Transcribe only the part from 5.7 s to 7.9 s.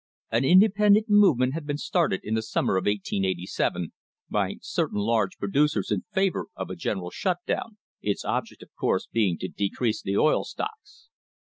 ers in favour of a general "shut down,"